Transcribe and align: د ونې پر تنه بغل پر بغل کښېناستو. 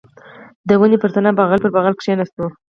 د 0.67 0.69
ونې 0.79 0.97
پر 1.01 1.09
تنه 1.15 1.31
بغل 1.39 1.59
پر 1.63 1.71
بغل 1.75 1.93
کښېناستو. 1.99 2.45